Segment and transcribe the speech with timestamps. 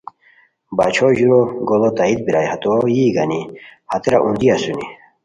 [0.77, 3.41] باچھو ژورو گوڑو تائیت بیرائے ہتو یی گانی
[3.91, 4.87] ہتیرا اوندی اسونی